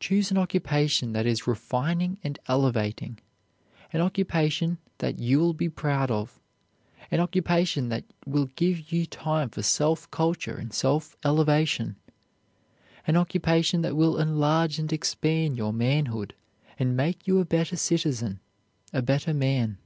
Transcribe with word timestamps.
Choose 0.00 0.30
an 0.30 0.38
occupation 0.38 1.12
that 1.12 1.26
is 1.26 1.46
refining 1.46 2.16
and 2.24 2.38
elevating; 2.48 3.18
an 3.92 4.00
occupation 4.00 4.78
that 4.96 5.18
you 5.18 5.40
will 5.40 5.52
be 5.52 5.68
proud 5.68 6.10
of; 6.10 6.40
an 7.10 7.20
occupation 7.20 7.90
that 7.90 8.04
will 8.24 8.46
give 8.56 8.90
you 8.90 9.04
time 9.04 9.50
for 9.50 9.62
self 9.62 10.10
culture 10.10 10.56
and 10.56 10.72
self 10.72 11.18
elevation; 11.22 11.96
an 13.06 13.18
occupation 13.18 13.82
that 13.82 13.94
will 13.94 14.18
enlarge 14.18 14.78
and 14.78 14.90
expand 14.90 15.58
your 15.58 15.74
manhood 15.74 16.32
and 16.78 16.96
make 16.96 17.26
you 17.26 17.38
a 17.38 17.44
better 17.44 17.76
citizen, 17.76 18.40
a 18.94 19.02
better 19.02 19.34
man. 19.34 19.76